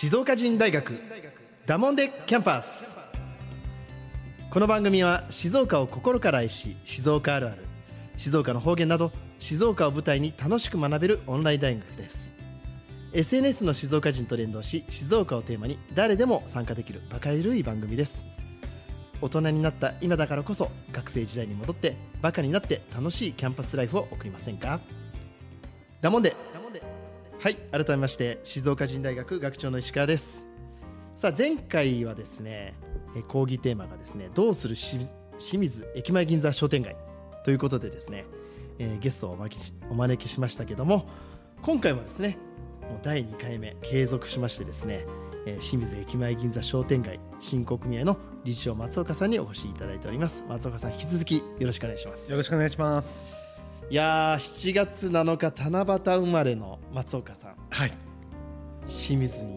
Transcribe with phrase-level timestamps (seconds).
[0.00, 0.96] 静岡人大学
[1.66, 2.86] ダモンデキャンパス。
[4.48, 7.64] この番組は静岡を心から愛し静岡あるある
[8.16, 12.30] 静岡の方言など静岡を舞台に楽しく学べるオンライン大学です。
[13.12, 18.22] SNS の静岡人と連動し静岡をテーマに誰でも参加できるバカゆるい番組です。
[19.20, 24.78] 大人になった今だからこそ学生時代に戻ってバカになって楽しいキャンパスライフを送りませんか？
[26.00, 26.36] だもんで
[27.40, 30.46] はい改めまして静岡人大学学長の石川です。
[31.16, 32.74] さあ前回はですね
[33.16, 34.98] え講義テーマがですねどうするし
[35.38, 36.96] 清水駅前銀座商店街
[37.44, 38.24] ということでですね、
[38.78, 41.08] えーゲストをお招きしお招きしましたけども
[41.62, 42.38] 今回もですね
[42.82, 45.04] もう第2回目継続しましてですね、
[45.46, 50.44] えー清水駅前銀座商店街振興組合の理事長松岡さんにお越しいただいております。
[50.48, 52.28] 松岡さん引き続きよろしくお願いします。
[52.30, 53.37] よろしくお願いします。
[53.90, 57.90] いやー7月7日七夕生まれの松岡さんはい。
[58.86, 59.54] 清水に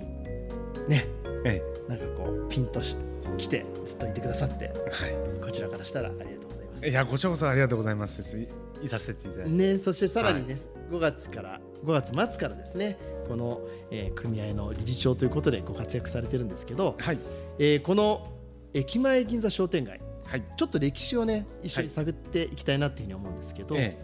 [0.87, 1.05] ね
[1.45, 2.95] えなんかこうピンとし
[3.37, 6.89] 来てずっといてくださってえ、はこちらからしたらありがとうございますい。
[6.89, 8.21] いや、こちらこそありがとうございます。
[8.37, 8.47] い
[8.85, 9.51] いさせていただいて。
[9.51, 10.57] ね、そしてさらにね、
[10.89, 17.19] 5月から5月末からですねこの、えー組合の理事長ということでご活躍されてるんですけど、はい。
[17.59, 18.27] えーこの
[18.73, 19.99] 駅前銀座商店街
[20.31, 20.43] はい。
[20.55, 23.97] ちょっと歴史をね一緒に探っていきたいなっていうふうに思うんですけど、え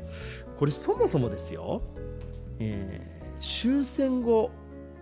[0.57, 1.81] これそもそもですよ、
[2.59, 4.49] えー終戦後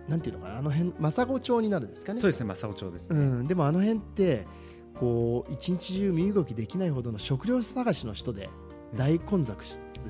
[0.08, 2.18] なんていうのかなあの辺政子町になるんですかね。
[2.18, 3.16] えそうですね、正雄町ですね。
[3.16, 4.46] うん、でもあの辺って
[4.94, 8.50] こう一日中身動きできないほどの食料探しの人で
[8.94, 9.56] 大混雑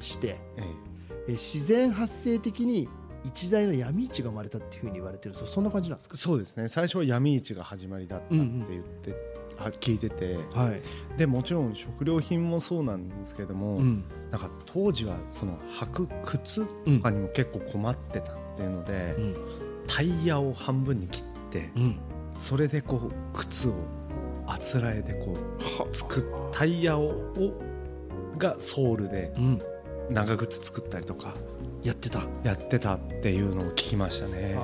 [0.01, 0.65] して、え
[1.29, 1.33] え。
[1.33, 2.89] 自然発生的に
[3.25, 5.35] 一大の闇市が生まれたっていうふうに言われてる。
[5.35, 6.15] そそんな感じなんですか？
[6.17, 6.69] え、そうですね。
[6.69, 9.15] 最初は闇市が始まりだったって言って、あ
[9.81, 14.05] 聞いてて、はい、でもちろん食料品もそうなんですけれども、うん。
[14.31, 19.37] なんか当時はその履く靴とかにも結構困ってたっていうので、うん。
[19.87, 21.99] タイヤを半分に切って、うん、
[22.37, 23.75] それでこう靴を
[24.47, 25.37] あつらえでこ
[25.91, 27.53] う作っタイヤをを
[28.39, 29.63] がソールでうん、
[30.11, 31.35] 長靴作ったりとか
[31.83, 34.59] やってた、やってたっていうのを聞きましたね。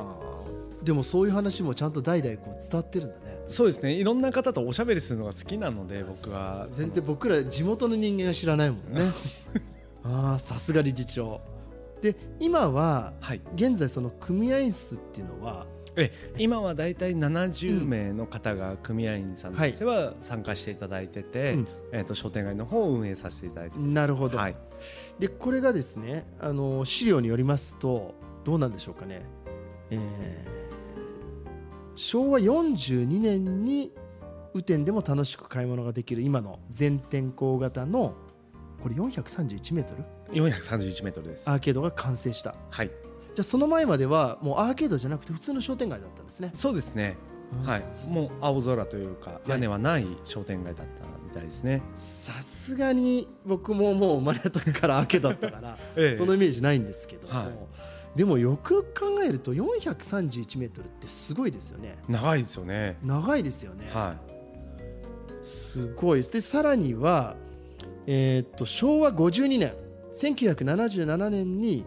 [0.82, 3.92] でもそういう話もちゃんと代々こう伝わってるんだねそうですね。
[3.92, 6.66] いろんな方とおしゃべりするのが好きなので僕は。
[6.70, 9.02] 全然僕ら地元の人間が知らないもんね。
[10.04, 11.40] ああさすが理事長。
[12.00, 13.40] で今ははい。
[13.54, 21.68] 現在その組合数っていうのはえ今はだいたい70名の方が組合員さんとしては参加していただいてて、うん。
[21.92, 23.78] えー、と商店街の方を運営させていただいて。
[23.78, 24.56] なるほど、はい。
[25.18, 28.14] でこれがですねあの資料によりますと
[28.44, 29.22] どうなんでしょうかね、
[29.90, 30.61] えー
[31.94, 33.92] 昭和42年に
[34.54, 38.14] 雨天でも楽しく買い物ができる今の全天候型の
[38.82, 41.48] これ431メートル？431メートルです。
[41.48, 42.54] アーケードが完成した。
[42.70, 42.88] はい。
[42.88, 46.50] じゃあその前まではもうアーケードじゃなくて普通の商店街だったんですね。
[46.54, 47.16] そうですね。
[47.64, 47.82] はい。
[48.08, 56.18] もう青空というか屋根はない商店街だったみたいですね、さすがに僕ももう生まれた時からアーケードだったから ええ。
[56.18, 57.46] そのイメージないんですけども、はい
[58.16, 61.98] でもよく考えると431メートルってすごいですよね。
[62.08, 62.98] 長いですよね。
[63.02, 64.16] 長いですよね、は
[65.42, 66.32] すごいです。
[66.32, 67.36] でさらには、
[68.06, 69.74] えーっと昭和52年
[70.14, 71.84] 1977年に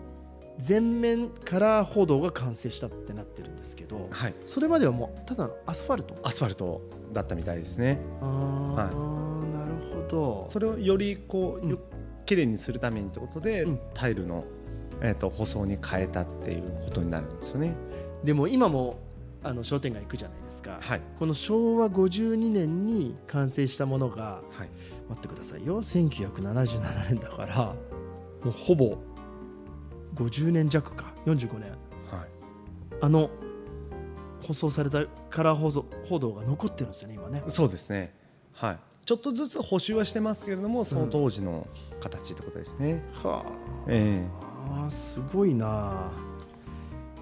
[0.57, 6.15] 全面カラー歩道が完成したってなってるんですけどい、はい、それまではもうただのアスファルト？
[6.23, 6.81] アスファルト
[7.15, 7.99] だったみたいですね。
[8.21, 10.45] ああ、なるほど。
[10.49, 11.69] それをよりこう、うん。
[11.69, 11.79] よ
[12.25, 13.79] 綺麗にするためにってことで、うん。
[13.93, 14.43] タイルの、
[15.01, 17.75] えー、と舗装に変えたっていうことになるんですよね。
[18.23, 18.99] でも今も
[19.43, 21.01] あの商店街行くじゃないですか、はい。
[21.19, 24.69] この昭和52年に完成したものがはい。
[25.09, 25.83] 待ってくださいよ。
[25.83, 27.75] 1977年だから
[28.43, 28.97] もうほぼ。
[30.15, 31.13] 50年弱か。
[31.25, 31.69] 45年。
[31.69, 31.79] はい。
[33.01, 33.29] あの
[34.41, 37.43] 舗装されたカラー舗装歩道が残ってるんですよね今ね。
[37.49, 38.15] そうですね。
[38.53, 38.79] はい。
[39.05, 41.67] ちょっとずつ補修はしてますけれどもその当時の
[41.99, 43.45] 形ってことですね、は
[43.87, 46.11] えああーすごいな。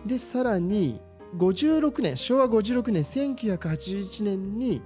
[0.06, 1.00] でさらに
[1.38, 4.82] 56年昭和56年1981年に、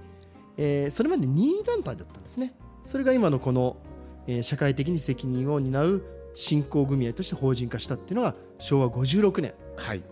[0.56, 2.54] えーそれまで任意団体だったんですね。
[2.84, 3.76] それが今のこの、
[4.26, 9.54] えー社会的に責任を担う振興組合として法人化したっていうのが昭和56年。
[9.54, 10.02] えはい。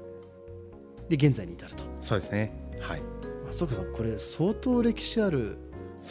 [1.08, 1.84] で現在に至ると。
[2.00, 2.52] そうですね。
[2.80, 3.02] はい。
[3.48, 5.58] あそうかさんこれ相当歴史ある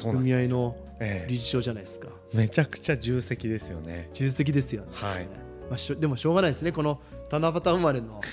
[0.01, 2.07] 組合のえ理事長じゃないですか。
[2.33, 4.09] えめちゃくちゃ重責ですよね。
[4.13, 5.27] 重責ですよね、はい
[5.69, 6.71] まあ、しょでもしょうがないですね。
[6.71, 6.99] この
[7.31, 8.23] 七夕生まれのはい。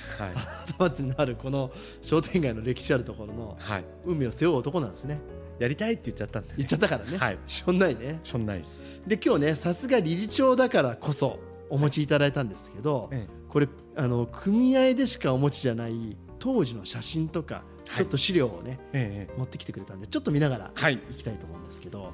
[0.79, 1.71] 七夕になるこの
[2.01, 3.85] 商店街の歴史あるところのはい。
[4.05, 5.21] 海を背負う男なんですね。
[5.59, 7.39] やりたいって言っちゃったんで、ね、言っちゃったからね、はい。
[7.47, 8.21] しょんないね。
[8.25, 8.83] そんないです。
[9.07, 11.39] で今日ねさすが理事長だからこそ
[11.71, 17.97] お持ちいただいたんですけど、えこれあの組合でしかお持ちじゃない当時の写真とかはい。
[17.99, 20.95] ちょっと資料をね、ええ持ってきてくれたんでちょっと見ながらはい。
[21.11, 22.13] いきたいと思うんですけど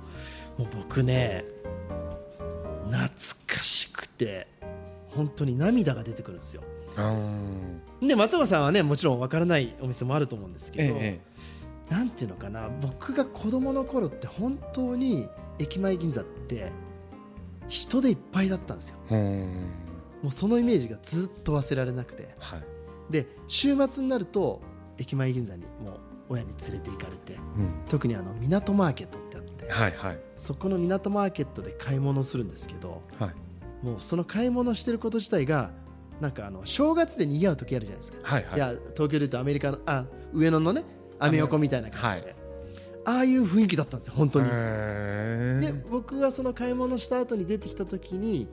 [0.59, 1.45] もう僕ね
[2.87, 3.09] 懐
[3.47, 4.49] かしくて
[5.11, 6.63] 本当に涙が出てくるんですよ。
[6.97, 7.01] う
[8.05, 11.21] んで松岡さんはねもちろん分からないお店もあると思うんですけど、え
[11.91, 15.29] なんていうのかな僕が子供の頃って本当に
[15.59, 16.71] 駅前銀座って
[17.69, 18.97] 人でいっぱいだったんですよ。
[20.23, 22.35] もうそのイメージがずっと忘れられなくて。
[22.39, 22.63] はい。
[23.11, 24.61] で週末になると
[24.99, 27.85] 駅前銀座にもう親に連れて行かれてうん。
[27.89, 30.19] 特にあの港マーケットってあってはいはい。
[30.37, 33.31] そこの港マーケットで買い物するんですけどはい
[33.83, 35.73] もうその買い物してること自体が
[36.21, 38.57] なんかあの正月で賑わう時あるじゃないですか、はいはい。
[38.57, 40.85] い、や東京でいうとアメリカのあ上野のね
[41.19, 42.37] アメ横みたいな感じで、
[43.05, 44.49] ああいう雰囲気だったんですよ本当に。
[44.49, 48.49] で僕はその買い物した後に出てきた時に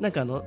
[0.00, 0.44] なんかあの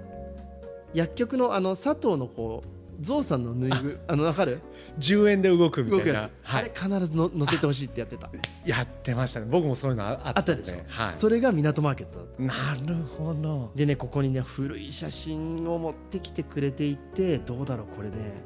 [0.94, 4.16] 薬局のあの佐藤のこうゾウさんのぬいぐあ。
[4.16, 4.62] の分かる
[5.00, 6.30] ？10円で動くみたいな。
[6.42, 6.66] はい。
[6.66, 8.30] れ必ずの乗せてほしいってやってた。
[8.66, 9.48] やってましたね。
[9.50, 10.64] 僕もそういうのああったで。
[10.64, 11.16] しょ、はい。
[11.18, 12.42] それが港マーケットだった。
[12.42, 13.72] なるほど。
[13.76, 18.44] でねここにね古い写真を持ってきてくれていてどうだろうこれね。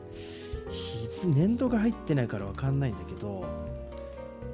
[0.69, 3.45] 日付年度が入ってないから分かんないんだけど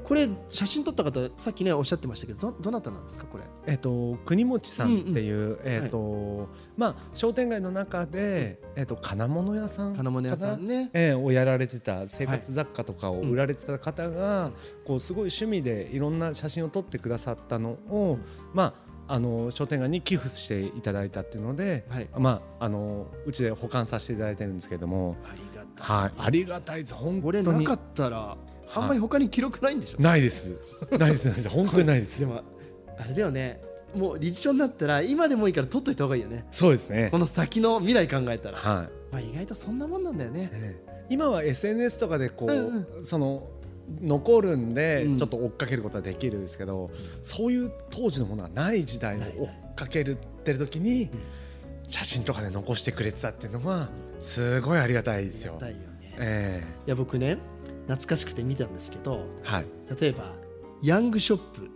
[0.09, 3.43] これ写真撮った方さっきねおっしゃってましたけどどどなたなんですかこれ？
[3.67, 10.89] えっと国持さんっていう、えっと、まあ商店街の中で、えっと金物屋さん金物屋さんね。
[10.93, 14.49] えーをやられてた生活雑貨とかを売られてた方が、
[14.83, 18.17] こうすごい趣味でいろんな写真を撮ってくださったのを、
[18.55, 18.73] ま
[19.07, 22.09] ああの商店街に寄付していただいたっていうので、はい。
[22.17, 26.01] まああのうちで保管させていただいてるんですけども、ありがたい。
[26.01, 26.95] はい、ありがたいです。
[26.95, 28.37] 本これ当になかったら
[28.73, 30.51] あんまり他に記録ないんでしょ、ないです。
[30.91, 31.25] ないです。
[31.25, 32.19] ないです本当にないです。
[32.21, 32.43] でも
[32.97, 33.61] あれだよね。
[33.95, 36.45] もう理事長になったら今でもいいから取っといた方がいいよね。
[36.51, 37.09] そうですね。
[37.11, 39.11] この先の未来考えたら、はい。
[39.11, 40.49] まあ、意外とそんなもんなんだよね。
[40.53, 41.05] ええ。
[41.09, 43.47] 今は SNS とかでこう、うんその
[44.01, 45.17] 残るんでうん。
[45.17, 46.91] ちょっと追っかけることはできるんですけど、
[47.23, 51.09] そういう当時のものはない時代を追っかけるってる時に
[51.87, 53.89] 写真とかで残してくれてたっていうのは
[54.19, 55.57] すごいありがたいですよ。
[55.59, 55.81] だよね。
[56.19, 56.63] え。
[56.85, 57.39] いや僕ね
[57.89, 59.65] 懐かしくて見たんですけどえはい。
[59.99, 60.31] 例えば
[60.83, 61.69] ヤングショップ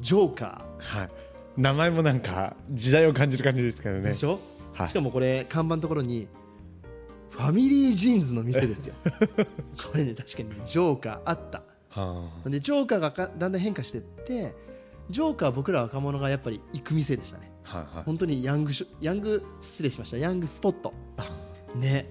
[0.00, 1.10] ジョーカはい。
[1.56, 4.00] 名前もなんか時代を感じる感じですけどね。
[4.00, 4.24] ーでし。
[4.24, 4.40] ょ、
[4.72, 4.88] はい。
[4.88, 6.28] しかもこれ看板のところに
[7.28, 8.94] ファミリージーンズの店ですよ。
[9.92, 11.62] これね確かにねジョーカーあった。
[11.90, 14.54] はでジョーカーがかだんだん変化していって
[15.10, 17.52] ジョーカーは僕ら若者がやっぱり行く店でしたね。
[17.66, 18.04] あはいはい。
[18.04, 20.16] 本当にヤングショヤング失礼しました。
[20.16, 20.94] ヤングスポット。
[21.18, 21.26] あ。
[21.76, 22.08] ね。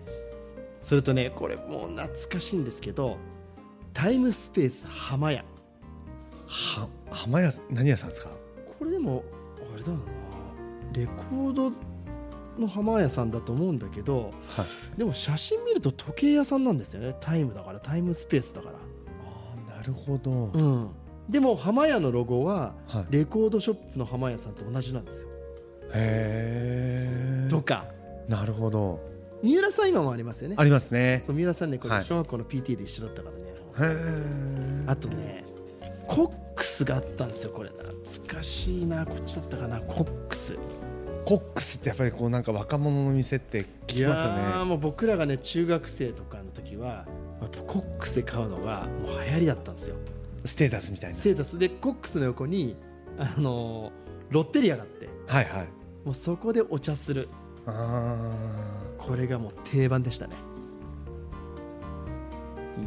[0.84, 3.18] それとねこれもう懐かしいんですけど
[3.94, 5.44] タイムスペース浜屋
[6.48, 8.30] は浜屋何屋さんですか？
[8.80, 9.24] これでも
[9.74, 10.00] あれだな
[10.94, 11.72] レコード
[12.58, 14.98] の浜屋さんだと思うんだけどはい。
[14.98, 20.32] でも写真見ると時計屋さんなんですよねタイムだからタイムスペースだからああなるほど。
[20.32, 20.90] うん
[21.30, 23.06] でも浜屋のロゴははい。
[23.12, 25.30] レコードショップの浜屋さんと同じなんですよ
[25.94, 27.48] へえ。
[27.52, 27.86] とか
[28.28, 29.00] なるほど。
[29.44, 31.24] 三浦さん今もありますよねありますね。
[31.28, 33.49] そう三浦さんねこれはい小学校の PT で一緒だったからね、へえ。
[34.88, 35.46] あとね
[36.08, 40.58] コックスがあったんですよこれ懐かしいなこっちだったかなコックス。
[41.26, 44.66] コックスってやっぱりこうなんか若者の店って聞きますよいや。
[44.66, 47.06] もう僕らがね中学生とかの時は
[47.68, 49.96] コックスで買うのがもう流行りだったんですよ。
[50.46, 51.20] ステータスみたいな。
[51.20, 51.60] セータス。
[51.60, 52.76] でコックスの横に
[53.18, 55.08] あのーロッテリアがあって。
[55.28, 55.68] はいはい。
[56.04, 57.30] もうそこでお茶する。
[57.68, 58.34] あ
[58.98, 60.36] これがもう定番でしたね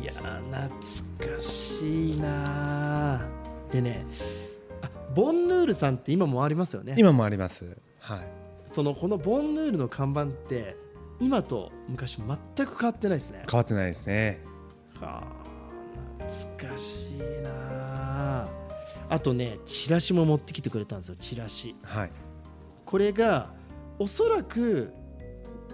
[0.00, 0.68] いやー
[1.18, 4.06] 懐かしいなーでね
[4.82, 7.76] あボンヌールさんって今もありますよねー今もあります。
[7.98, 8.28] はい。
[8.70, 10.76] そのこのボンヌールの看板って
[11.20, 12.16] 今と昔
[12.56, 14.40] 全く変わってないですね変わってないですね。
[14.98, 17.50] はあ懐かしいな
[18.44, 18.48] あ
[19.10, 22.10] あとねチラシも持ってきてくれたんですよチラシはい。
[22.86, 23.50] これが
[23.98, 24.92] おそらく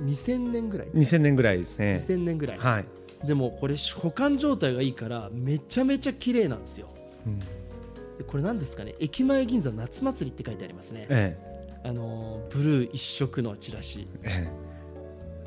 [0.03, 2.05] 2000年ぐらい2000年ぐらいですね。
[2.07, 2.85] 2000年ぐらい、はい。
[3.25, 6.89] でもこれ保管状態がいいからめちゃめちゃ綺麗なんですよ。
[7.27, 7.39] うん。
[7.39, 7.45] で
[8.27, 8.95] これ何ですかね？
[9.01, 11.07] 駅前銀座夏祭りって書いてありますね。
[11.09, 11.37] え
[11.85, 14.07] あのーブルー一色のチラシ。
[14.23, 14.49] え。
[14.49, 14.49] え。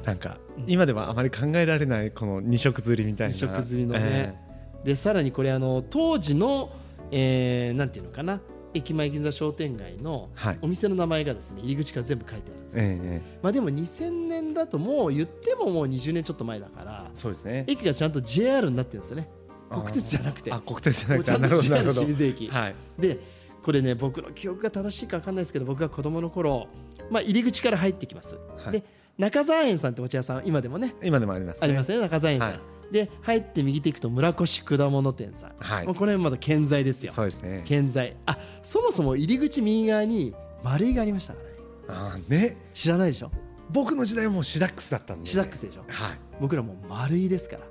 [0.04, 0.06] え。
[0.06, 0.64] なんかうん。
[0.68, 3.34] 今ではあまり考えられないこの二色釣りみたいな。
[3.34, 4.36] 二色釣りのね。
[4.84, 6.72] でさらにこれあの当時の、
[7.12, 8.42] えーなんていうのかな？
[8.74, 10.60] 駅前銀座商店街のはい。
[10.62, 17.12] お店の名前がですね入り口から全部書いてあるんです、えええまあでも2000年だともう言ってももう20年ちょっと前だからえ。
[17.16, 17.66] そうですね。
[17.68, 19.30] 駅がちゃんと JR になってるんですよね
[19.70, 21.94] 国鉄じゃなくてあ、国鉄じゃなくて、ちゃんと JR。
[21.94, 22.76] 清水駅、はい。
[23.00, 23.20] で
[23.64, 26.68] これね僕の記憶が正しいか分かんないですけど僕が子供の頃、
[27.10, 28.84] まあ、入り口から入ってきます、はいで
[29.18, 31.60] 中澤園さんってお茶屋さん今でもね今でもありますね。
[31.66, 32.60] ありますね中澤園さん、はい
[32.92, 35.86] で入って右手行くと村越果物店さん、はい。
[35.86, 37.14] もうこの辺まだ健在ですよ。
[37.14, 37.64] そうですね。
[37.66, 38.18] 健在。
[38.26, 41.56] あそもそも入り口右側に丸いがありましたからね。
[41.88, 42.58] あーね。
[42.74, 43.32] 知らないでしょ？
[43.70, 45.30] 僕の時代はもうシダックスだったんで。
[45.30, 45.84] シダックスでしょ？
[45.88, 46.20] はい。
[46.42, 47.62] 僕らもう丸いですから。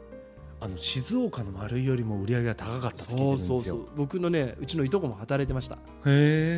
[0.63, 3.89] あの静岡の丸いよりも売り上げが高かったそうそうそう。
[3.97, 5.79] 僕のねうちのいとこも働いてました、へ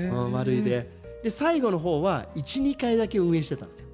[0.07, 0.89] えうん丸いで。
[1.23, 3.87] で最後の方は12回だけ運営してたんですよ。
[3.87, 3.92] うん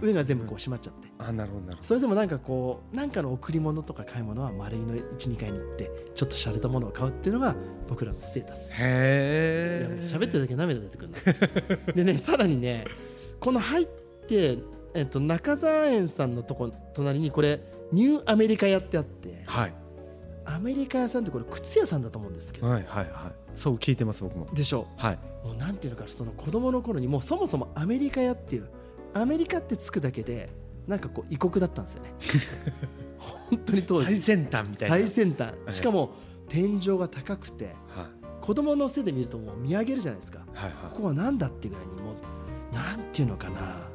[0.00, 1.08] 上が全部こう閉まっちゃって。
[1.18, 7.56] あなるほどなるほそれでもなんかこうなんかの贈り物とか買い物は丸いの12階に行ってちょっと洒落たものを買うっていうのが
[7.88, 8.68] 僕らのステータス。
[8.70, 11.10] へえ喋ってるだけ涙出てくる
[11.86, 11.92] な。
[11.94, 12.84] でねさらにね
[13.40, 13.86] この入っ
[14.26, 14.58] て、
[14.94, 17.60] えっと、中澤園さんのとこ隣にこれ
[17.92, 19.74] ニューアメリカ屋ってあってはい。
[20.46, 22.68] アメリカ屋さんってこれ靴屋さんだと思うんですけど。
[22.68, 23.46] はいはいはい。
[23.56, 24.46] そう聞いてます僕も。
[24.54, 24.86] でしょ。
[24.96, 25.18] はい。
[25.44, 28.68] もうなんていうのかその子供の頃にもうそもそもアメリカ屋っていう
[29.20, 30.50] アメリカってつくだけで
[30.86, 32.14] なんかこう異国だったんですよね。
[33.18, 34.06] 本当に当時。
[34.06, 34.96] 最先端みたいな。
[34.96, 35.54] 最先端。
[35.68, 36.14] いしかも
[36.48, 38.08] 天井が高くては
[38.40, 40.40] 子供の背で見るともう見上げるじゃないですか。
[40.40, 40.70] いはい。
[40.70, 43.88] はここは何だっていうぐらいにもうなんていうのかな。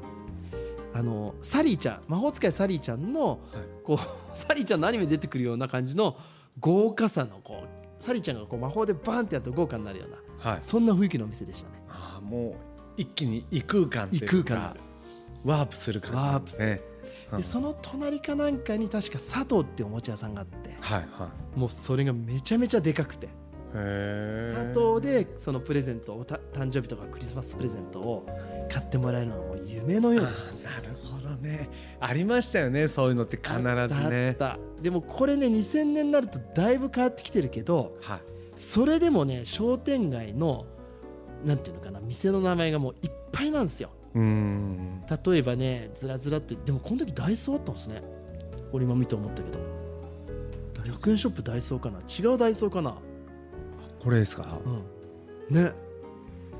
[0.93, 3.39] あのサリーちゃん魔法使いサリーちゃんの、
[3.85, 6.17] こうサリーちゃんのアニメに出てくるような感じの
[6.59, 10.19] 豪華さのこうサリーちゃんがこう魔法でバーンってやると豪華になるようない
[10.55, 10.61] はい。
[10.61, 11.81] そんな雰囲気のお店でしたね。
[11.87, 12.55] あーもう
[12.97, 14.75] 一気に異空間異空間
[15.43, 16.91] ワープする感じですね
[17.37, 20.75] でその隣かなんかに確か佐藤っていうおもちゃ屋さんがあって。
[20.81, 21.59] はいはい。
[21.59, 23.29] もうそれがめちゃめちゃでかくて。
[23.73, 28.27] 佐藤でそのプレゼントおた誕生日とかクリスマスプレゼントを
[28.69, 30.51] 買ってもらえるのがもう夢のようでした。
[30.51, 31.69] ねなるほどね。
[32.01, 34.27] ありましたよねそういうのって必ずね。
[34.31, 34.59] あった。
[34.81, 38.21] でもこれね2000年になるとだいぶ変わってきてるけどはい。
[38.57, 40.65] それでもね商店街の
[41.45, 45.03] なんていうのかな店の名前がもういっぱいなんですようーん。
[45.25, 48.01] 例えばねずらずらってでもこの時ダイソーあったんですね。
[48.71, 49.59] 俺今見て思ったけど。
[50.83, 51.99] 100円ショップダイソーかな。
[51.99, 52.95] 違うダイソーかな。
[54.03, 54.59] これですか？
[55.49, 55.55] うん。
[55.55, 55.71] ね。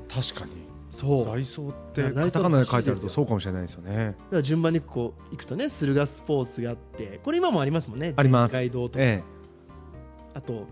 [0.08, 0.52] 確かに。
[0.90, 1.24] そう。
[1.24, 4.14] だダイソーってカタカナで書いてあるとそうかもしれないですよね。
[4.30, 8.12] から順番にこう行くとね駿河スポーツがあってこれ今もありますもんね。
[8.16, 8.52] あります。
[8.52, 9.22] 街道とか、ええ。
[10.34, 10.66] あとタ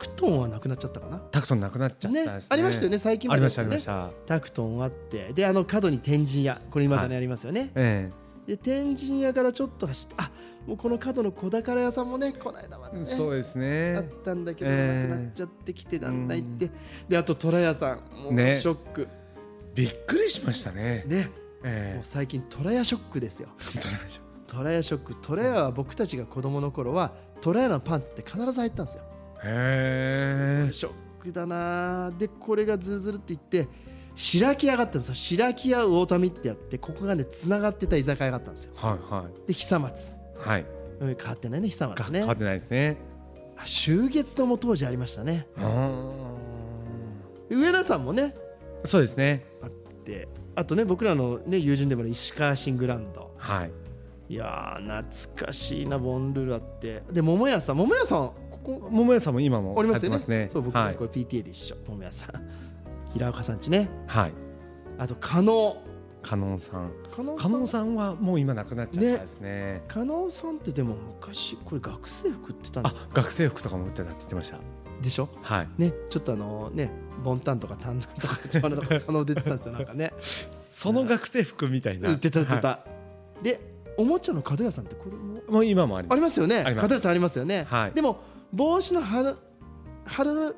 [0.00, 1.18] クトンはなくなっちゃったかな。
[1.18, 2.46] タクトンなくなっちゃったねですね。
[2.50, 4.10] ありましたよね最近ありましたありました。
[4.26, 8.10] タクトンあってであの角に天神屋これ今だねありますよね、え
[8.46, 10.30] で天神屋からちょっと走ってあ
[10.66, 15.08] もうこの角の小宝屋さんもねこの間までねえそうですあねったんだけど、ええ。
[15.08, 16.70] なくなっちゃってきてだんだん行って。
[17.08, 18.58] であと虎屋さんもうね。
[18.60, 19.08] ショック。
[19.74, 21.04] びっくりしましたね。
[21.06, 21.24] ね。
[21.24, 21.30] もう
[21.64, 23.50] え最近虎屋ショックですよ。
[23.76, 23.78] え
[24.46, 25.14] 虎屋ショック。
[25.20, 29.04] 虎屋は僕たちが子供の頃は虎屋のパンツって必ず入ったんですよ
[29.42, 33.68] へえショックだなでこれがずるずるっていって
[34.14, 35.14] 白木屋があったんですよ。
[35.14, 38.72] 白木屋魚民ってやってここがねつながってた居酒屋があったんですよ。
[38.74, 39.48] はいはい。
[39.48, 40.08] で久松。
[40.36, 40.66] はい。
[41.00, 42.18] うん変わってないね久が松ね。
[42.18, 42.96] 変わってないですね。
[43.56, 45.46] あ秋月堂も当時ありましたね。
[45.56, 45.90] あ
[47.48, 49.46] 上田さんもねーそうですね。
[49.62, 50.28] あって。
[50.56, 53.32] あとね僕らの、ね、友人でもある石川新グランド。
[53.36, 53.72] はい。
[54.28, 57.02] いやー懐かしいなボンルールあって。
[57.10, 57.76] で桃屋さん。
[57.76, 60.24] 桃屋さんここ桃屋さんも今もありますよね。
[60.26, 60.48] ね。
[60.52, 60.94] そう僕、はい。
[60.94, 61.76] これ PTA で一緒。
[61.88, 62.28] 桃屋さん。
[63.12, 63.88] 平岡さんちね。
[64.06, 64.32] はい。
[64.98, 65.82] あと加納。
[66.22, 66.92] 加納さん。
[67.38, 67.94] 加納さん。
[67.94, 69.82] はもう今なくなっちゃったですね。
[69.88, 74.58] 加納さんってでも昔これ学生服ってたんあ学生服とかも売ってたって言ってました。
[75.00, 75.30] でしょ？
[75.42, 75.68] はい。
[75.78, 76.92] ねちょっとあのね
[77.24, 79.72] ボンタンとかタンナンとか長男とか加納出てたんですよ。
[79.74, 80.12] なんかね。
[80.68, 82.10] その学生服みたいな。
[82.10, 82.84] 売ってた売ってた、は
[83.42, 83.60] で
[83.96, 85.38] おもちゃの角屋さんってこれも？
[85.38, 86.14] いもう今もあります。
[86.14, 86.64] ありますよね。
[86.64, 87.92] 角屋さんありますよね、はい。
[87.92, 88.20] でも
[88.52, 89.36] 帽子の春
[90.04, 90.54] 春ん？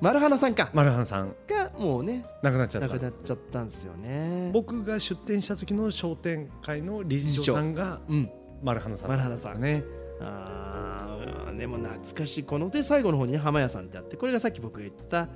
[0.00, 1.34] 丸花さんか、マルハンさん。
[1.48, 2.88] がもうねなくなっちゃった。
[2.88, 4.50] なくなっちゃったんですよね。
[4.52, 8.30] 僕が出店した時の商店会の理事長さんがうん。
[8.62, 9.08] マルハナさん。
[9.08, 9.60] マルハナさん。
[9.60, 9.82] ね
[10.20, 12.44] あーでも懐かしい。
[12.44, 15.28] こので最後の方にね浜屋さんってあってこれがさっき僕が言った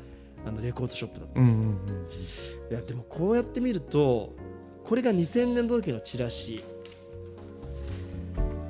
[0.46, 2.08] あのレコードショップだったうんうんうん
[2.70, 4.34] いやでもこうやって見ると
[4.84, 6.64] これが2000年の時のチラシ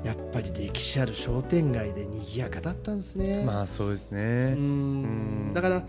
[0.03, 3.43] やっぱり歴史ある商店街で賑やかだったんですね。
[3.45, 5.53] まあそうですうねん。
[5.53, 5.83] だから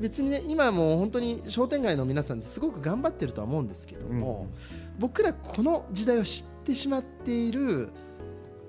[0.00, 4.48] 別にね今もう本当に商店街の皆さんってすごく頑張ってるとは思うんですけども、
[4.98, 7.90] 僕らこの時代を知ってしまっている、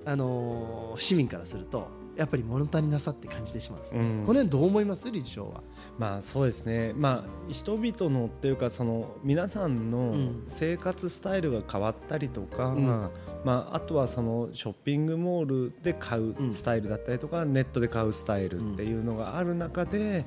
[0.04, 4.00] あのー市民からするとやっぱり物足りなさって感じてしまうんですね。
[4.00, 4.26] うん。
[4.26, 5.10] この辺どう思います？
[5.10, 5.62] 理事長は。
[5.98, 6.92] まあそうですね。
[6.96, 10.44] まあ人々のっていうかその皆さんのうん。
[10.46, 13.10] 生活スタイルが変わったりとか、うん。
[13.44, 20.24] まあ、あとはそのショッピングモールで買うスタイルだったりとか、ネットで買うスタイルっていうのがある中で、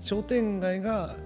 [0.00, 1.16] 商店街が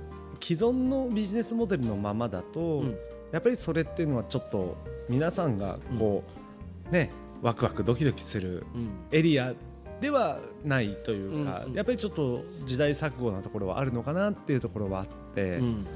[0.40, 2.96] 既存のビジネスモデルのままだと、うん。
[3.32, 4.76] やっぱりそれっていうのはちょっと
[5.08, 6.24] 皆さんがこ
[6.88, 7.10] う、ね
[7.42, 8.90] ワクワクドキドキするうん。
[9.12, 9.54] エリア
[10.00, 11.76] ではないというか、うんうん。
[11.76, 15.86] やっぱりちょっと時代錯誤なところはあるのかなっていうところはあって、うん。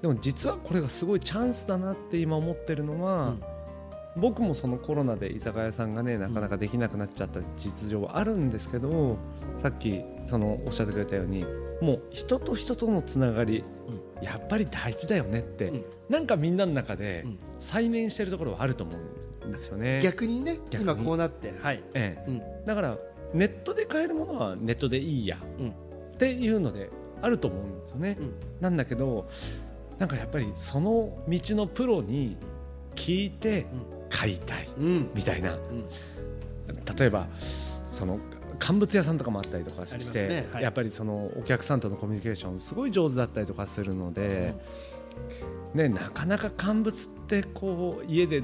[0.00, 3.36] でも実はこれがすごいチャンスだなって今思ってるのは、
[4.16, 9.16] 僕もそのコロナで居酒屋さんがねなかなかできなくなっちゃった実情はあるんですけど
[9.56, 11.46] さっきそのおっしゃってくれたように
[11.80, 13.64] もう人と人とのつながり、
[14.20, 15.84] やっぱり大事だよねって、うん。
[16.08, 17.38] なんかみんなの中でうん。
[17.62, 18.92] 再燃してるところはあると思
[19.44, 20.00] うんですよね。
[20.02, 21.82] 逆にね今こうなってはい。
[21.94, 22.30] ええ。
[22.30, 22.64] うん。
[22.66, 22.98] だから
[23.34, 25.68] ネットで買えるものはネットでいいや、うん。
[25.70, 25.72] っ
[26.18, 28.16] ていうのであると思うんですよね。
[28.20, 28.34] うん。
[28.60, 29.28] なんだけど
[29.98, 32.36] なんかやっぱりその道のプロに
[32.94, 33.66] 聞いて
[34.10, 35.10] 買いたいうん。
[35.14, 35.54] みたいな。
[35.54, 35.86] うん。
[36.96, 37.28] 例えば
[37.90, 38.18] その
[38.58, 40.48] 乾物屋さんとかもあったりとかして、ね。
[40.52, 40.62] はい。
[40.62, 44.54] やっぱりそのお客さんとのコミュニケーションすごい上手だったりとかするので、
[45.74, 48.42] ね、なかなか乾物ってこう家で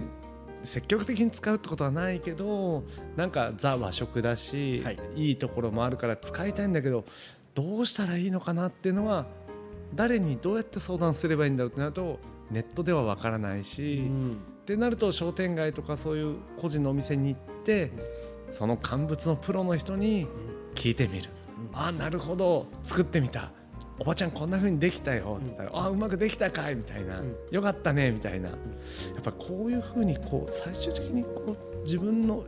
[0.64, 2.84] 積極的に使うってことはないけど
[3.16, 4.98] なんかザ和食だし、はい。
[5.16, 7.04] い、いところもあるから使いたいんだけど
[7.54, 9.26] どうしたらいいのかなっていうのは
[9.94, 12.18] 誰にどうやって相談すればいいんだろうってなると
[12.50, 14.32] ネットではわからないし、うん。
[14.62, 17.90] ってなると商店街とかそういう個人のお店に行って
[18.52, 20.26] その乾物のプロの人に
[20.74, 21.30] 聞いてみる、
[21.72, 21.78] うん。
[21.78, 22.66] あなるほど。
[22.84, 23.52] 作ってみた
[24.00, 32.44] おばちゃんこんな風にできたよって言ったら、あうまくできたかいみたいな、うんよかったねみたいな、やっぱこういう風にこう最終的にこう自分の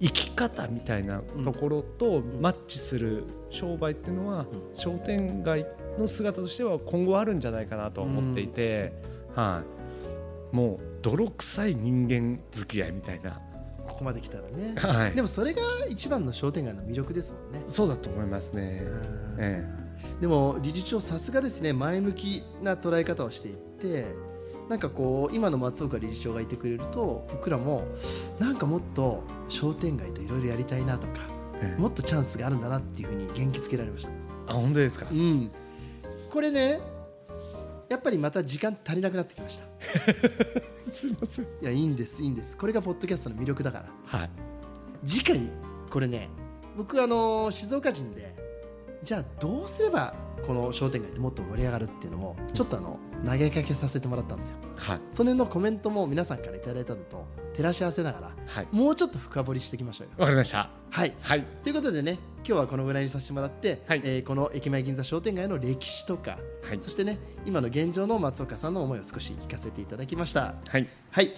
[0.00, 5.66] 生き方みたいなところとマッチする商売っていうのは、商店街
[5.98, 8.92] の姿としては今後あるんじゃないかなと思っていて、
[9.34, 9.62] は
[10.52, 13.40] い、もう泥臭い人間付き合いみたいな、
[13.86, 14.74] ここまで来たらね。
[14.76, 17.64] はい、でもそれが一番の商店街の魅力ですもんね。
[17.68, 18.82] そうだと思いますね。
[18.84, 19.83] うんえ
[20.20, 24.06] でも理事長さすがですね前向きな捉え方をしていって
[24.68, 27.84] なんかこう今の松岡理事長がいてくれると僕らも
[28.38, 31.20] なんかもっと商店街といろいろやりたいなとか
[31.60, 34.10] ええもっとチャンスがあるんだなっていうふうに元気づけられました
[34.46, 35.06] あ本当ですか？
[35.10, 35.14] う。
[35.14, 35.50] ん
[36.30, 36.80] これね
[37.90, 39.64] やっぱりまた時間足りなくなってきました
[40.94, 41.44] すみません。
[41.44, 44.30] いやいいんですいいんですこれがポッドキャストの魅力だからはい。
[45.04, 45.40] 次回
[45.90, 46.28] これね
[46.76, 48.33] 僕あの静岡人で
[49.04, 50.14] じゃあどうすれば
[50.46, 55.00] この商店街ってもっと盛り上がるっていうのをちょっとあの投げかけさせてもらったんですよはい。
[55.10, 58.66] その辺のコメントも皆さんからいただいたのと照らし合わせながらはい。
[58.72, 60.68] もうちょっと深掘りしていきましょうよわかりました。
[60.90, 61.42] はいはい。
[61.62, 66.88] ということでね今日はこのぐらいにさせてもらって、はいえーこの駅前銀座商店街の歴史とかはいそ。
[66.90, 70.88] してね今の現状の松岡さんの思いを少し聞かせていただきましたはい。
[71.10, 71.32] はい、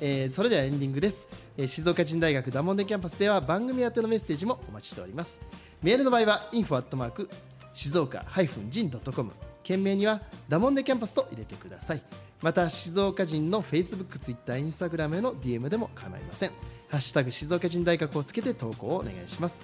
[0.00, 5.38] えーそれではエンディングです、えー静岡人大学ダモンデキャンパスでは番組宛てのメッセージもお待ちしております
[5.82, 7.28] メールの場合は info
[7.72, 9.30] 静岡 -jin.com
[9.62, 12.02] 件名にはダモンデキャンパスと入れてください。
[12.42, 16.50] また静岡人の Facebook、Twitter、Instagram への DM でも構いません。
[16.88, 19.60] ハッシュタグ静岡人大学をつけて投稿をお願いします。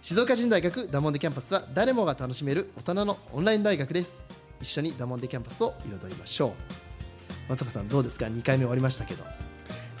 [0.00, 4.14] 静岡人大学ダモンデキャンパスは誰もが楽しめる大人のオンライン大学です。
[4.60, 6.52] 一緒にダモンデキャンパスを彩りましょう。
[7.48, 9.24] 松岡さんどうですか？2回目終わりましたけど。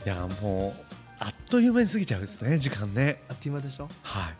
[0.06, 3.22] いやもうあっという間に過ぎちゃうですね時間ね。
[3.28, 3.88] あっという間でしょ？
[4.02, 4.34] はい。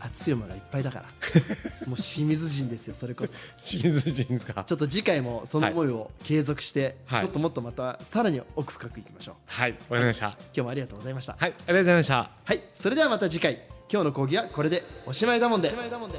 [0.00, 1.04] 熱い馬がいっぱいだから
[1.86, 4.64] もう清水人ですよそれこそ清水人ですか？
[4.64, 9.72] ちょっと次回もその思いを継続して、はいちょっともっとまたさらに奥深くいきましょうはい。
[9.72, 10.26] わかりました。
[10.28, 11.40] 今日もありがとうございましたはい。
[11.40, 12.30] ありがとうございました。
[12.44, 16.18] はいそれではまた次回今日の講義はこれでおしまいだもんでおしまいだもんで